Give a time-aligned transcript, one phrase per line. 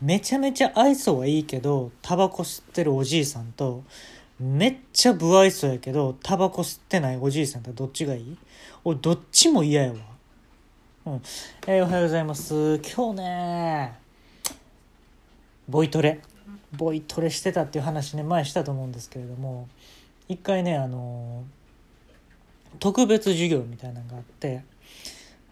[0.00, 3.84] めちゃめちゃ愛想はいいけどタバコ吸ってるおじいさんと
[4.38, 8.38] めっちゃ不愛想やけどタバコ吸ってないおじいさんとどっちがいい？
[8.84, 9.96] 俺どっちも嫌やわ。
[11.06, 11.22] うん。
[11.66, 12.78] えーおはようございます。
[12.78, 13.92] 今日ね
[15.68, 16.20] ボイトレ。
[16.72, 19.68] ボイトレしてたっていう話ね前したと思うんですけれども
[20.28, 21.44] 一回ねあの
[22.78, 24.62] 特別授業みたいなのがあって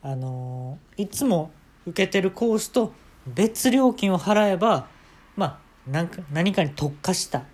[0.00, 1.50] あのいつも
[1.86, 2.92] 受けてるコースと
[3.34, 4.88] 別料金を払えば
[5.36, 7.44] まあなんか何かに特化した、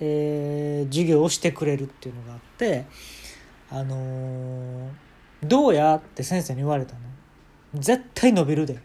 [0.00, 2.86] えー授業をしてくれるっていうのがあって
[3.70, 4.88] あのー
[5.44, 7.00] どうや?」って先生に言われたの？
[7.74, 8.78] 絶対伸びるで。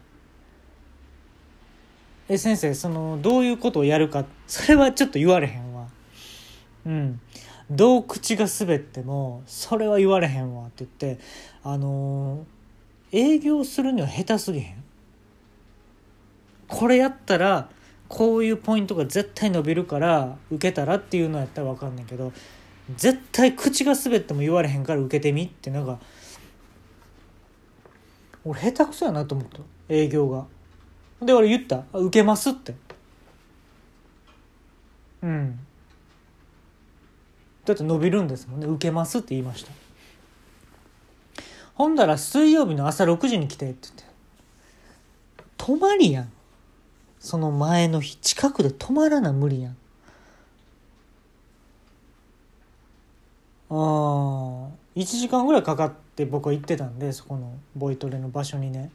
[2.28, 5.86] え先生そのどういうことをやるかそれはちょっと言われへんわ。
[6.86, 7.20] うん。
[7.70, 11.22] どう口が滑ってもそれは言われへんわって言って
[11.62, 14.84] あのー営業するには下手すぎへん。
[16.68, 17.68] これやったら
[18.08, 22.32] こういうポイントが絶対伸びるから受けたらっていうのやったら分かんないけど
[22.96, 25.98] 絶対口が滑っても言われへんから受けてみってなんか
[28.44, 29.60] 俺下手くそやなと思った。
[29.88, 30.46] 営業が。
[31.20, 31.84] で俺言った。
[31.92, 32.74] 受けますって。
[35.22, 35.58] うん。
[37.64, 38.66] だって伸びるんですもんね。
[38.66, 39.72] 受けますって言いました。
[41.74, 44.04] ほんだら水曜日の朝6時に来てって言って。
[45.58, 46.32] 泊まりやん。
[47.20, 49.76] その前の日近くで泊まらな無理やん。
[53.70, 58.90] あー1時間ぐらいかかって僕は行ってたんでそこのボイトレの場所にね。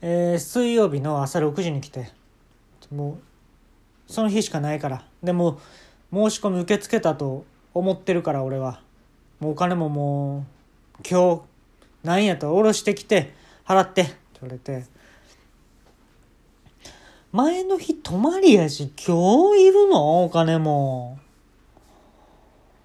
[0.00, 2.10] えー水曜日の朝6時に来て。
[2.92, 3.18] も
[4.08, 5.04] うその日しかないから。
[5.22, 5.60] でも
[6.12, 8.80] 申し込み受け付けたと思ってるから俺は。
[9.40, 10.46] もうお金もも
[11.00, 11.42] う今日
[12.02, 14.97] なんやったら下ろしてきて払ってって言われて。
[17.30, 20.24] 前の日泊まりやし今日いるの？
[20.24, 21.18] お金も。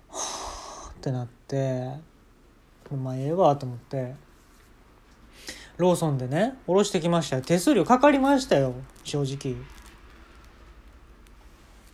[0.10, 1.92] はあってなって。
[2.92, 4.16] まあええわと思って。
[5.78, 7.42] ローソンでね下ろしてきましたよ。
[7.42, 8.74] 手数料かかりましたよ。
[9.06, 9.56] 正直。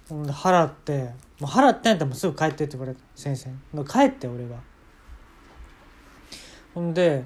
[0.09, 1.13] ほんで払って。
[1.39, 2.95] もう払ってんやったらもうすぐ帰ってって言われ。
[2.95, 3.51] た先生。
[3.83, 4.57] 帰って俺は
[6.73, 7.23] ほんで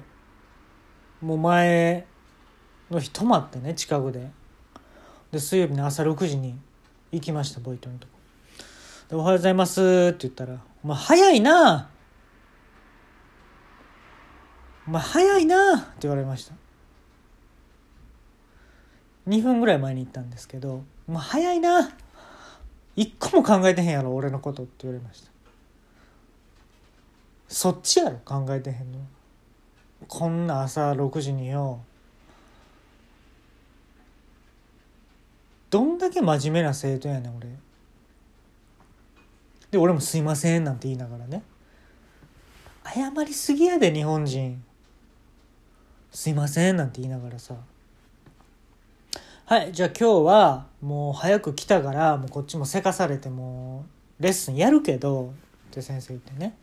[1.22, 2.06] もう前
[2.90, 4.30] の日泊まってね近くで。
[5.34, 6.54] で水曜日の朝6時に
[7.10, 8.12] 行きましたボイトのとこ。
[9.08, 9.80] で「おはようございます」
[10.14, 11.90] って言ったら「お前早いな
[14.86, 16.54] お前早いな」って言われました。
[19.26, 21.90] 2分ぐらい前に行ったんですけど「お前早いな
[22.94, 25.32] 一個も考えてへんやろ俺のこと」って言われました。
[27.48, 29.00] そっちやろ考えてへんの。
[30.06, 31.80] こんな朝6時によ
[35.74, 37.48] どんだけ真面目な生徒やねん俺。
[39.72, 41.42] で俺も「すいません」なんて言いながらね。
[42.84, 44.62] 謝りすぎやで日本人。
[46.12, 47.56] すいませんなんて言いながらさ。
[49.46, 53.84] はいじゃあ今日はもう早く来たからもうこっちもせかされても
[54.20, 55.34] うレッスンやるけど
[55.70, 56.56] って先生言ってね。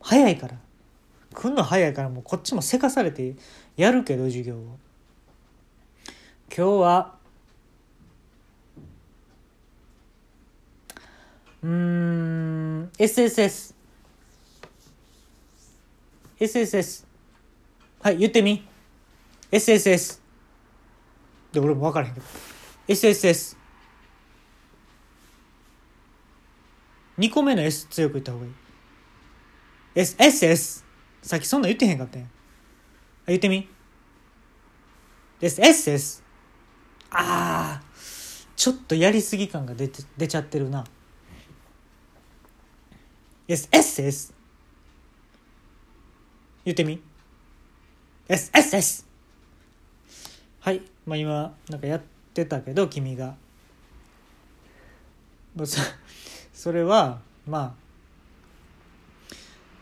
[0.00, 0.56] 早いから。
[1.32, 3.36] 来んの早いからもうこっちもせかされて
[3.76, 4.78] やるけど授業を。
[6.48, 7.19] 今日は
[11.62, 13.74] うーん SSS
[16.40, 17.04] SSS
[18.02, 18.66] はい言ってみ。
[19.52, 20.20] SSS
[21.52, 22.26] で俺も分からへんけど。
[22.88, 23.56] SSS
[27.18, 28.52] 2個目の S 強く言った方がいい。
[29.94, 30.84] SSS
[31.20, 32.28] さっきそんなん言ってへんかったやん。
[32.28, 32.30] あ
[33.26, 33.68] 言ってみ。
[35.42, 36.22] SSS
[37.10, 40.84] あーちょっとやりすぎ感が出て出ちゃってるな
[43.50, 44.32] SSS
[46.64, 47.02] 言ってみ
[48.28, 49.04] SSS
[50.60, 50.82] はい。
[51.04, 52.02] まあ今なんかやっ
[52.32, 53.34] てたけど君が。
[55.64, 55.80] そ
[56.52, 59.34] それはまあ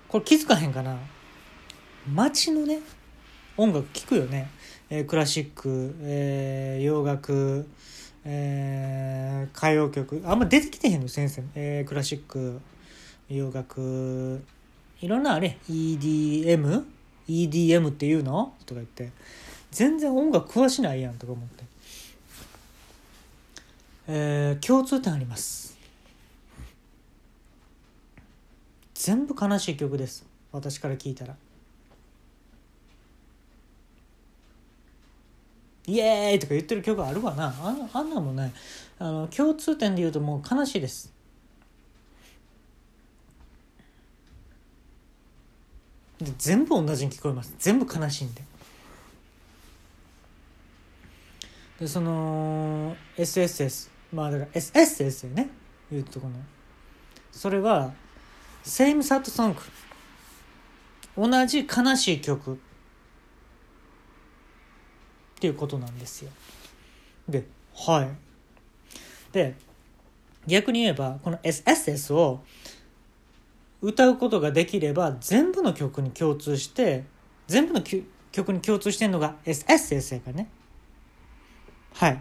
[0.08, 0.96] これ気づかへんかな。
[2.10, 2.78] 街のね
[3.58, 4.48] 音楽聴くよね、
[4.88, 7.68] えークラシック、えー洋楽、
[8.24, 10.22] えー歌謡曲。
[10.24, 12.62] あんま出てきてへんの先生、えークラシック。
[13.28, 14.42] 洋楽
[15.00, 16.84] いろんなあれ EDM?
[17.28, 18.54] EDM っていうの？
[18.64, 19.10] とか言って。
[19.70, 21.64] 全然音楽詳しないやんとか思って、
[24.08, 25.76] えー共通点あります。
[28.94, 30.26] 全部悲しい曲です。
[30.50, 31.36] 私から聞いたら。
[35.86, 37.54] イエーイとか言ってる曲あるわな。
[37.62, 38.52] あんあんなもない。
[38.98, 41.17] あの共通点で言うともう悲しいです。
[46.20, 47.54] で全部同じに聞こえます。
[47.58, 48.42] 全部悲しいんで。
[51.80, 55.48] でその SSS まあだから SSS よね。
[55.90, 56.34] 言うとこの。
[57.30, 57.92] それは
[58.64, 59.56] Same Sad Song
[61.16, 62.58] 同じ悲しい曲。
[65.34, 66.30] っていうことなんですよ。
[67.28, 68.08] ではい。
[69.32, 69.54] で
[70.48, 72.40] 逆に言えばこの SSS を
[73.80, 77.04] 歌うことができれば全部の曲に共通して
[77.46, 77.82] 全部の
[78.32, 80.48] 曲に共通してんのが SSS やからね。
[81.94, 82.20] はい。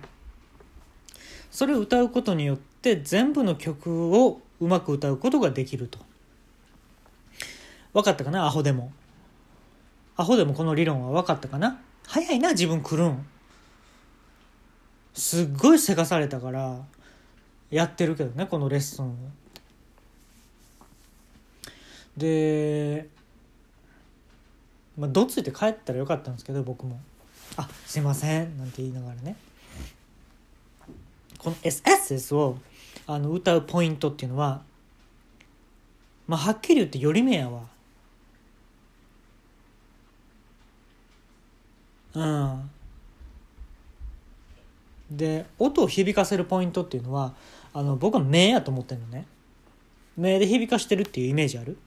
[1.51, 5.99] それを歌うことによって全部の曲をうまく歌うことができると。
[7.93, 8.45] 分かったかな？
[8.45, 8.91] アホでも。
[10.15, 11.79] アホでもこの理論は分かったかな？
[12.05, 13.25] 早いな自分来るん。
[15.13, 16.79] すっごいせかされたから
[17.71, 19.15] やってるけどねこのレッスンを。
[22.17, 23.07] で
[24.97, 26.99] まあどついて帰ったらよかったんですけど僕も
[27.55, 29.35] 「あすいません」なんて言いながらね。
[31.37, 32.57] この SSS を
[33.05, 34.63] あの歌うポイントっていうのは
[36.27, 37.67] まあはっきり言ってより目やわ。
[42.15, 42.69] うん。
[45.11, 47.33] で音を響かせるポイントっていうのは
[47.73, 49.25] あの僕は目やと思ってるのね。
[50.17, 51.77] 目で響かしてるっていうイメージある？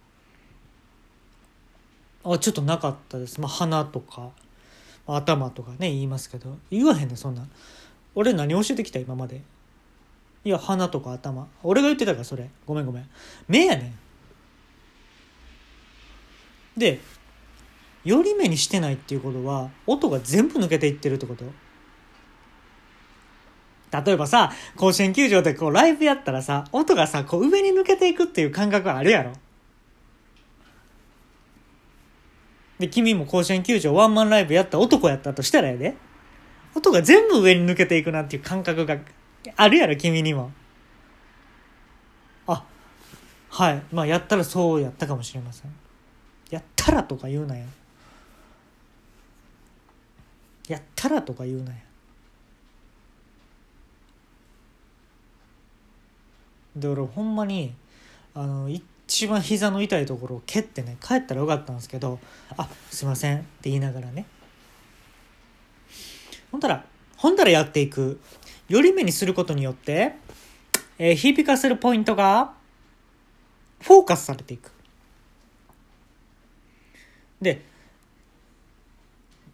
[2.24, 3.40] あちょっとなかったです。
[3.40, 4.30] まあ、鼻とか、
[5.06, 7.46] 頭とかね、言いますけど、言わへんねそんな。
[8.14, 9.42] 俺何教えてきた今まで。
[10.44, 11.48] いや、鼻とか頭。
[11.62, 12.50] 俺が言ってたから、それ。
[12.66, 13.08] ごめんごめん。
[13.48, 13.94] 目やね
[16.76, 16.78] ん。
[16.78, 17.00] で、
[18.04, 21.44] 寄り目にしてないっていうことは、音が全部抜けていってるってこと
[24.04, 29.32] 例えばさ、甲子園球場でこうライブやったらさ、音がさ、こう上に抜けていくっていう感覚あるやろ
[32.80, 35.94] で、君も甲子園球場ワンマンライブやった男やったとしたらやで。
[36.74, 38.96] 音が全部上に抜けていくなっていう感覚が
[39.56, 40.50] あるやろ、君にも。
[42.46, 42.64] あ、
[43.50, 43.82] はい。
[43.92, 45.70] まあ、やったらそうやったかもしれません。
[46.48, 47.66] やったらとか言うなよ。
[50.66, 51.76] やったらとか言うなよ。
[56.76, 57.74] で、俺ほんまに、
[58.32, 62.20] あの、一一番膝の痛いところを蹴ってね帰ったらよかったんですけど
[62.56, 64.24] 「あすいません」って言いながらね。
[66.52, 66.84] ほんたら
[67.16, 68.20] ほんたらやっていく。
[68.68, 70.14] 寄り目にすることによって、
[70.96, 72.52] えー、響かせるポイントが
[73.80, 74.70] フォーカスされていく。
[77.42, 77.62] で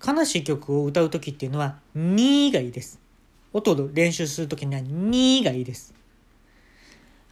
[0.06, 3.00] 悲しい曲を歌う時っていうのは「に」がいいです。
[3.55, 5.94] 音を練習する時には「に」がいいです。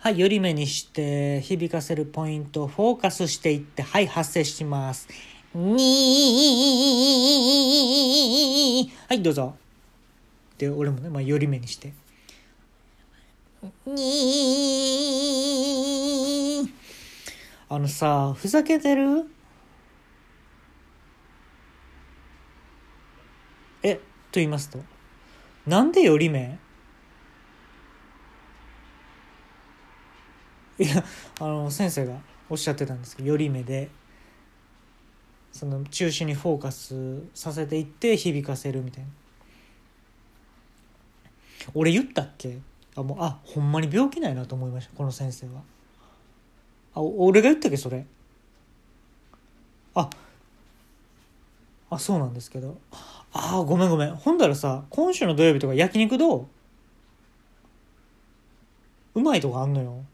[0.05, 5.09] はい、寄り目にして響かせるポイントをフォーカスしていって、はい、発生します。
[5.55, 5.65] に
[9.09, 9.57] はい、どうぞ。
[10.59, 11.95] で、俺もね、まあ、寄り目にして。
[13.87, 13.95] に
[17.71, 19.25] あのさ、ふざけてる？
[23.83, 24.03] え、と
[24.35, 24.81] 言いますと
[25.67, 26.59] なんで寄り目？
[30.79, 31.05] いや
[31.41, 32.15] あの先生が
[32.51, 33.89] おっしゃってたんですけど寄り目で
[35.53, 39.11] その中心にフォーカスさせていって響かせるみたいな。
[41.75, 42.59] 俺言ったっけ？
[42.97, 45.63] あもうあほんまに病気ないなと思いましたこの先生は。
[46.95, 48.05] あ俺が言ったっけそれ？
[49.95, 50.11] あ
[51.89, 52.77] あそうなんですけど。
[52.91, 54.15] ああごめんごめん。
[54.17, 56.47] ほんだらさ今週の土曜日とか焼肉どう？
[59.15, 60.05] うまいとこあんのよ。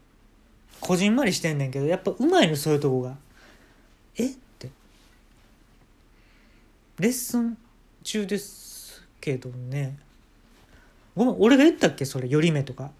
[0.81, 3.15] こじんまりしてんねんけどやっぱうまいのそういうとこが。
[4.17, 4.31] え？
[4.31, 4.69] って。
[6.99, 7.57] レッスン
[8.03, 9.97] 中ですけどね。
[11.15, 12.03] ごめん俺が言ったっけ？
[12.03, 12.91] それ寄り目とか。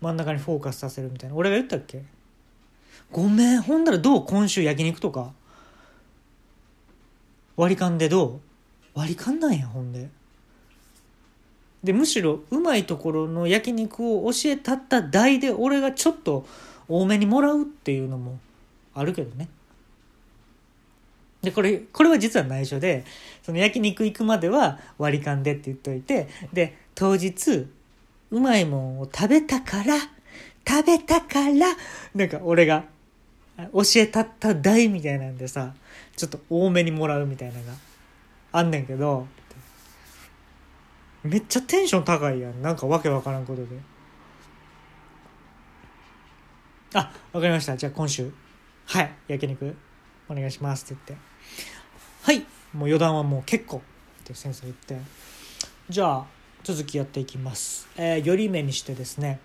[0.00, 1.36] 真ん中にフォーカスさせるみたいな。
[1.36, 2.02] 俺が言ったっけ？
[3.10, 4.24] ごめんほんだらどう？
[4.24, 5.32] 今週焼肉とか。
[7.56, 8.40] 割り勘でどう？
[8.94, 10.08] 割り勘なんやほんで。
[11.84, 16.46] でむしろうまいところの焼肉を教えたった代で俺がちょっと
[16.88, 18.38] 多めにもらうっていうのも
[18.94, 19.48] あるけどね。
[21.42, 23.04] でこれこれは実は内緒で
[23.42, 27.68] その焼肉行くまでは割り勘でって言っといてで当日
[28.30, 29.94] うまいもんを食べたから
[30.66, 31.68] 食べたから
[32.14, 32.84] なんか俺が
[33.72, 35.74] 教えたった代みたいなんでさ
[36.16, 37.72] ちょっと多めにもらうみたいなのが
[38.52, 39.28] あんねんけど
[41.26, 42.62] めっちゃテンション高いやん。
[42.62, 43.68] なんかわけわからんことで。
[46.94, 47.76] あわかりました。
[47.76, 48.32] じゃあ今週。
[48.86, 49.12] はい。
[49.28, 49.76] 焼肉。
[50.28, 51.26] お願いしますって言って。
[52.22, 52.40] はい。
[52.72, 53.80] もう余談はもう結構っ
[54.24, 54.98] て先生言って。
[55.88, 56.26] じゃあ
[56.64, 59.38] 続きやっていきます、えー、より目にしてですね。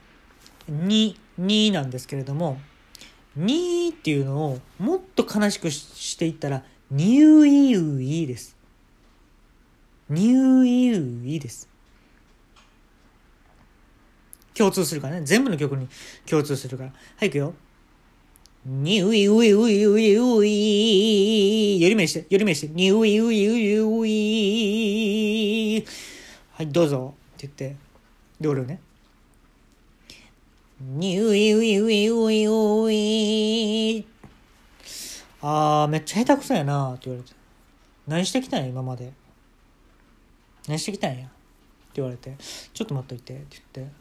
[0.71, 2.59] 2 2なんですけれども。
[3.37, 8.57] 2っていうのをもっと悲しくししていったらニューイウイです。
[10.09, 11.70] ニューイウイです。
[14.53, 15.21] 共通するからね。
[15.25, 15.87] 全部の曲に
[16.25, 16.89] 共通するから。
[16.89, 17.53] はい行くよ。
[18.65, 22.67] ニューイウイウイウイウイより目してより目して。
[22.67, 25.85] ニューイウイウイウイ
[26.51, 27.15] はいどうぞ。
[27.35, 27.75] って言って。
[28.39, 28.79] で俺をね。
[30.79, 34.07] ニューイウイウイウイウイ
[35.41, 36.93] あーめっちゃ下手くそやな。
[36.93, 37.35] って言われて。
[38.07, 39.11] 何してきたんや今まで。
[40.67, 41.25] 何してきたんや。
[41.25, 41.31] って
[41.95, 42.35] 言われて。
[42.73, 43.33] ちょっと待っといて。
[43.33, 43.93] って言って、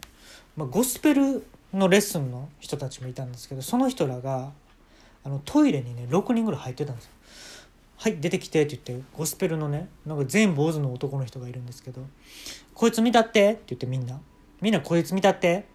[0.55, 4.51] まあ、ゴスペルのレッスンの人たちもいたんですけどその人らが
[5.23, 7.11] あのトイレにね6人ぐらい入ってたんですよ。
[7.97, 12.01] はい出てきてって言ってゴスペルのねなんか全坊主の男の人がいるんですけど
[12.73, 14.19] 「こいつ見たって」って言ってみんな。
[14.59, 15.65] みんなこいつ見たって。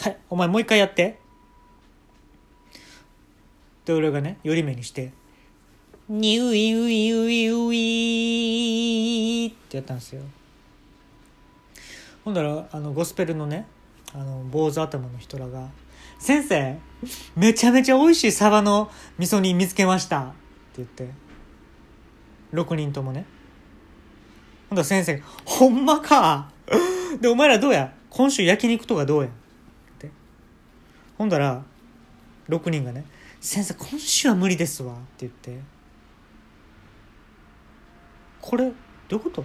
[0.00, 1.18] はいお前もう一回やって。
[3.84, 5.12] で俺がね寄り目にして
[6.08, 10.22] 「ニュイウイウイウイ」ってやったんですよ。
[12.24, 13.66] ほんだらあのゴスペルのね
[14.18, 15.68] あの坊主頭の人らが
[16.18, 16.78] 「先生
[17.36, 20.34] めちゃめちゃ美味しいサバの味噌煮見つけました」って
[20.78, 21.10] 言って
[22.52, 23.26] 6人ともね。
[24.70, 26.50] ほんだ先生「ほんまか!」
[27.20, 27.92] で「お前らどうや？
[28.08, 29.30] 今週焼肉とかどうや?」っ
[29.98, 30.10] て。
[31.18, 31.62] ほんだら
[32.48, 33.04] 6人がね
[33.40, 35.60] 「先生今週は無理ですわ」って言って。
[38.40, 38.72] これど
[39.10, 39.44] ういうこと？